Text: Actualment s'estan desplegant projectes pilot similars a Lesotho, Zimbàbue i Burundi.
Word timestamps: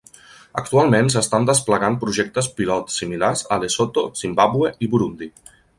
Actualment 0.61 1.11
s'estan 1.15 1.45
desplegant 1.49 1.99
projectes 2.05 2.49
pilot 2.61 2.91
similars 2.97 3.47
a 3.57 3.61
Lesotho, 3.65 4.09
Zimbàbue 4.25 4.77
i 4.87 4.95
Burundi. 4.97 5.33